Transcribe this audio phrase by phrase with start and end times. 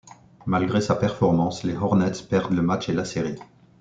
[0.47, 3.35] Malgré sa performance, les Hornets perdent le match et la série.